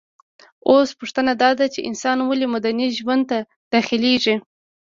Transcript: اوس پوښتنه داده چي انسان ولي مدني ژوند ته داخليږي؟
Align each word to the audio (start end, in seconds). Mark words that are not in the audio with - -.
اوس 0.69 0.89
پوښتنه 0.99 1.33
داده 1.43 1.65
چي 1.73 1.79
انسان 1.89 2.17
ولي 2.23 2.47
مدني 2.55 2.87
ژوند 2.97 3.23
ته 3.29 3.37
داخليږي؟ 3.71 4.35